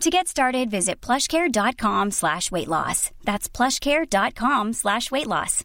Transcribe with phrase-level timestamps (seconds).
[0.00, 3.10] To get started, visit plushcare.com slash weight loss.
[3.24, 5.64] That's plushcare.com slash weight loss.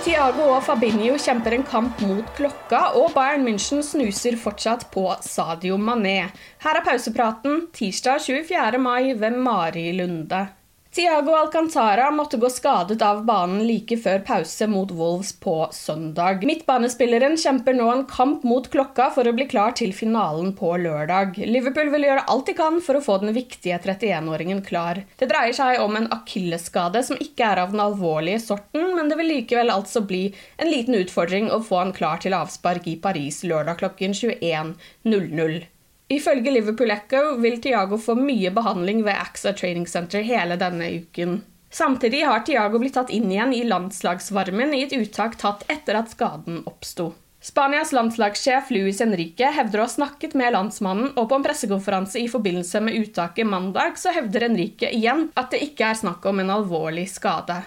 [0.00, 5.76] Tiago og Fabinho kjemper en kamp mot klokka, og Bayern München snuser fortsatt på Sadio
[5.76, 6.30] Mané.
[6.64, 8.80] Her er pausepraten tirsdag 24.
[8.80, 10.46] mai ved Mari Lunde.
[10.90, 16.42] Tiago Alcantara måtte gå skadet av banen like før pause mot Wolves på søndag.
[16.42, 21.38] Midtbanespilleren kjemper nå en kamp mot klokka for å bli klar til finalen på lørdag.
[21.46, 25.04] Liverpool vil gjøre alt de kan for å få den viktige 31-åringen klar.
[25.14, 29.22] Det dreier seg om en akillesskade som ikke er av den alvorlige sorten, men det
[29.22, 30.24] vil likevel altså bli
[30.58, 35.68] en liten utfordring å få han klar til avspark i Paris lørdag klokken 21.00.
[36.10, 41.40] Ifølge Liverpool Echo vil Tiago få mye behandling ved AXA Training Center hele denne uken.
[41.70, 46.10] Samtidig har Tiago blitt tatt inn igjen i landslagsvarmen i et uttak tatt etter at
[46.10, 47.12] skaden oppsto.
[47.40, 52.28] Spanias landslagssjef Luis Enrique hevder å ha snakket med landsmannen, og på en pressekonferanse i
[52.28, 56.52] forbindelse med uttaket mandag så hevder Enrique igjen at det ikke er snakk om en
[56.58, 57.62] alvorlig skade.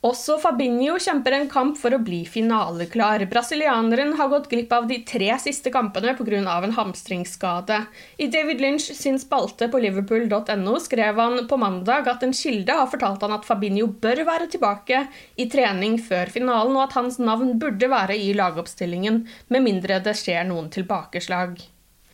[0.00, 3.20] Også Fabinho kjemper en kamp for å bli finaleklar.
[3.28, 6.38] Brasilianeren har gått glipp av de tre siste kampene pga.
[6.40, 7.76] en hamstringsskade.
[8.16, 12.88] I David Lynch sin spalte på liverpool.no skrev han på mandag at en kilde har
[12.88, 15.06] fortalt han at Fabinho bør være tilbake
[15.36, 20.16] i trening før finalen, og at hans navn burde være i lagoppstillingen, med mindre det
[20.16, 21.60] skjer noen tilbakeslag.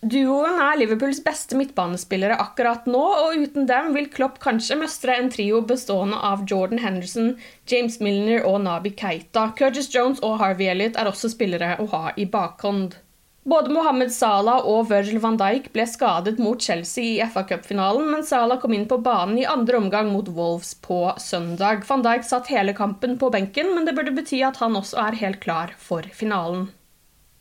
[0.04, 5.30] Duoen er Liverpools beste midtbanespillere akkurat nå, og uten dem vil Klopp kanskje mestre en
[5.32, 7.32] trio bestående av Jordan Henderson,
[7.66, 9.48] James Milner og Nabi Keita.
[9.56, 12.98] Curtis Jones og Harvey Elliot er også spillere å ha i bakhånd.
[13.46, 18.26] Både Mohammed Salah og Virgil van Dijk ble skadet mot Chelsea i FA Cup-finalen, men
[18.26, 21.86] Salah kom inn på banen i andre omgang mot Wolves på søndag.
[21.88, 25.22] Van Dijk satt hele kampen på benken, men det burde bety at han også er
[25.22, 26.66] helt klar for finalen.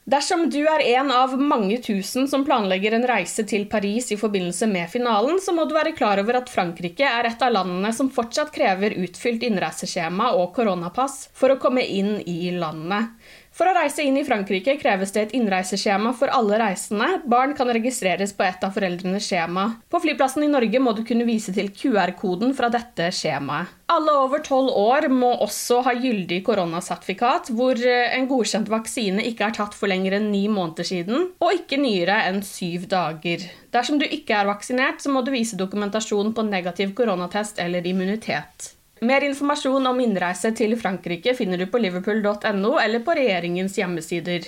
[0.06, 4.68] Dersom du er en av mange tusen som planlegger en reise til Paris i forbindelse
[4.70, 8.12] med finalen, så må du være klar over at Frankrike er et av landene som
[8.14, 13.18] fortsatt krever utfylt innreiseskjema og koronapass for å komme inn i landet.
[13.56, 17.22] For å reise inn i Frankrike kreves det et innreiseskjema for alle reisende.
[17.32, 19.70] Barn kan registreres på et av foreldrenes skjema.
[19.88, 23.72] På flyplassen i Norge må du kunne vise til QR-koden fra dette skjemaet.
[23.96, 29.48] Alle over tolv år må også ha gyldig koronasertifikat, hvor eh, en godkjent vaksine ikke
[29.48, 33.46] er tatt for lenger enn ni måneder siden, og ikke nyere enn syv dager.
[33.72, 38.75] Dersom du ikke er vaksinert, så må du vise dokumentasjon på negativ koronatest eller immunitet.
[39.02, 44.48] Mer informasjon om innreise til Frankrike finner du på liverpool.no eller på regjeringens hjemmesider.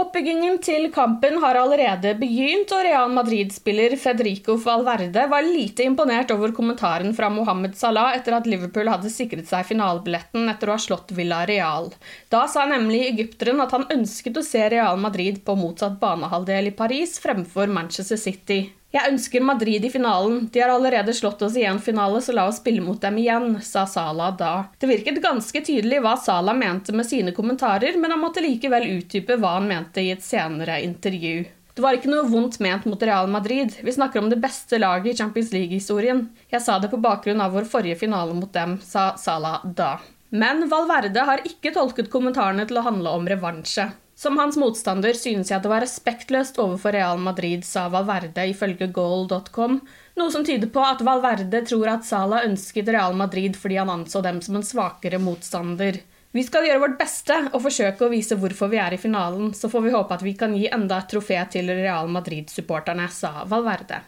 [0.00, 6.54] Oppbyggingen til kampen har allerede begynt, og Real Madrid-spiller Federico Valverde var lite imponert over
[6.56, 11.10] kommentaren fra Mohammed Salah etter at Liverpool hadde sikret seg finalebilletten etter å ha slått
[11.18, 11.90] Villa Real.
[12.32, 16.76] Da sa nemlig egypteren at han ønsket å se Real Madrid på motsatt banehalvdel i
[16.80, 18.62] Paris fremfor Manchester City.
[18.90, 20.48] Jeg ønsker Madrid i finalen.
[20.50, 23.52] De har allerede slått oss i en finale, så la oss spille mot dem igjen,
[23.62, 24.54] sa Salah da.
[24.82, 29.38] Det virket ganske tydelig hva Salah mente med sine kommentarer, men han måtte likevel utdype
[29.38, 31.46] hva han mente i et senere intervju.
[31.70, 33.78] Det var ikke noe vondt ment mot Real Madrid.
[33.78, 36.26] Vi snakker om det beste laget i Champions League-historien.
[36.50, 40.00] Jeg sa det på bakgrunn av vår forrige finale mot dem, sa Salah da.
[40.34, 43.86] Men Valverde har ikke tolket kommentarene til å handle om revansje.
[44.20, 49.78] Som hans motstander synes jeg det var respektløst overfor Real Madrid, sa Valverde ifølge goal.com,
[50.20, 54.20] noe som tyder på at Valverde tror at Salah ønsket Real Madrid fordi han anså
[54.26, 56.02] dem som en svakere motstander.
[56.36, 59.72] Vi skal gjøre vårt beste og forsøke å vise hvorfor vi er i finalen, så
[59.72, 64.04] får vi håpe at vi kan gi enda et trofé til Real Madrid-supporterne, sa Valverde.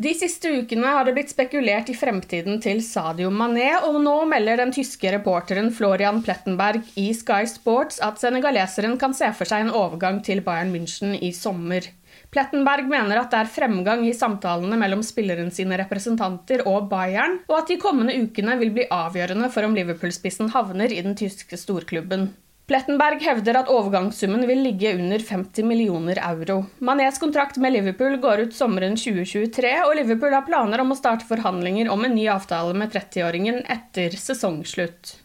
[0.00, 4.62] De siste ukene har det blitt spekulert i fremtiden til Sadio Mané, og nå melder
[4.62, 9.74] den tyske reporteren Florian Plettenberg i Sky Sports at senegaleseren kan se for seg en
[9.76, 11.90] overgang til Bayern München i sommer.
[12.32, 17.58] Plettenberg mener at det er fremgang i samtalene mellom spilleren sine representanter og Bayern, og
[17.60, 22.30] at de kommende ukene vil bli avgjørende for om Liverpool-spissen havner i den tyske storklubben.
[22.70, 26.60] Plettenberg hevder at overgangssummen vil ligge under 50 millioner euro.
[26.78, 31.26] Manés kontrakt med Liverpool går ut sommeren 2023, og Liverpool har planer om å starte
[31.26, 35.16] forhandlinger om en ny avtale med 30-åringen etter sesongslutt.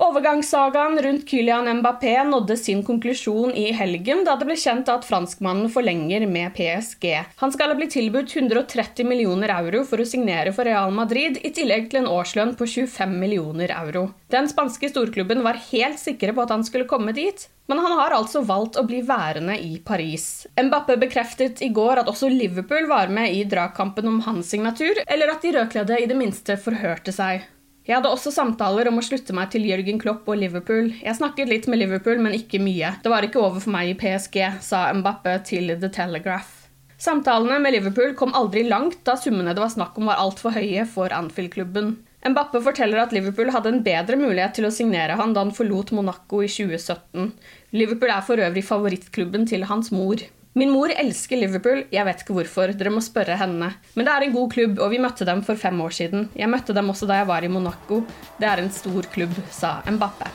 [0.00, 5.68] Overgangssagaen rundt Kylian Mbappé nådde sin konklusjon i helgen, da det ble kjent at franskmannen
[5.68, 7.04] forlenger med PSG.
[7.42, 11.52] Han skal ha blitt tilbudt 130 millioner euro for å signere for Real Madrid, i
[11.52, 14.06] tillegg til en årslønn på 25 millioner euro.
[14.32, 18.16] Den spanske storklubben var helt sikre på at han skulle komme dit, men han har
[18.16, 20.46] altså valgt å bli værende i Paris.
[20.56, 25.36] Mbappé bekreftet i går at også Liverpool var med i dragkampen om hans signatur, eller
[25.36, 27.44] at de rødkledde i det minste forhørte seg.
[27.90, 30.92] Jeg hadde også samtaler om å slutte meg til Jørgen Klopp og Liverpool.
[31.02, 32.92] Jeg snakket litt med Liverpool, men ikke mye.
[33.02, 36.68] Det var ikke over for meg i PSG, sa Mbappe til The Telegraph.
[37.02, 40.86] Samtalene med Liverpool kom aldri langt, da summene det var snakk om var altfor høye
[40.86, 41.96] for Anfield-klubben.
[42.30, 45.90] Mbappe forteller at Liverpool hadde en bedre mulighet til å signere han da han forlot
[45.96, 47.32] Monaco i 2017.
[47.74, 50.22] Liverpool er for øvrig favorittklubben til hans mor.
[50.58, 53.68] Min mor elsker Liverpool, jeg vet ikke hvorfor, dere må spørre henne.
[53.94, 56.26] Men det er en god klubb, og vi møtte dem for fem år siden.
[56.34, 58.00] Jeg møtte dem også da jeg var i Monaco.
[58.40, 60.26] Det er en stor klubb, sa Mbappe.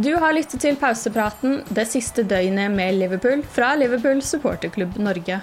[0.00, 5.38] Du har lyttet til pausepraten det siste døgnet med Liverpool fra Liverpool supporterklubb Norge.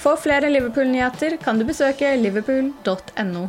[0.00, 3.48] For flere Liverpool-nyheter kan du besøke liverpool.no.